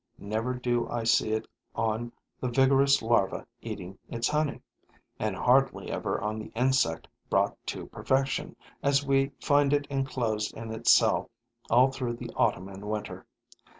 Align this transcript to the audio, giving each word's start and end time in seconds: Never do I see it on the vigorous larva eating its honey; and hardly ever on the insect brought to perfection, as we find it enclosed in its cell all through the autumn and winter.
Never 0.17 0.55
do 0.55 0.89
I 0.89 1.03
see 1.03 1.29
it 1.33 1.47
on 1.75 2.11
the 2.39 2.47
vigorous 2.49 3.03
larva 3.03 3.45
eating 3.61 3.99
its 4.09 4.27
honey; 4.29 4.63
and 5.19 5.35
hardly 5.35 5.91
ever 5.91 6.19
on 6.19 6.39
the 6.39 6.51
insect 6.55 7.07
brought 7.29 7.55
to 7.67 7.85
perfection, 7.85 8.55
as 8.81 9.05
we 9.05 9.29
find 9.39 9.73
it 9.73 9.85
enclosed 9.91 10.57
in 10.57 10.71
its 10.73 10.89
cell 10.89 11.29
all 11.69 11.91
through 11.91 12.13
the 12.15 12.31
autumn 12.35 12.67
and 12.67 12.89
winter. 12.89 13.27